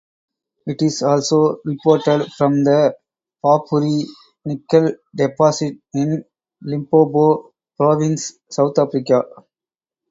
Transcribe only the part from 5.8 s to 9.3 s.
in Limpopo Province, South Africa.